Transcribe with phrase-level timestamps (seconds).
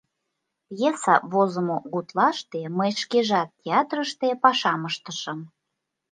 [0.67, 5.39] Пьеса возымо гутлаште мый шкежат театрыште пашам ыштышым.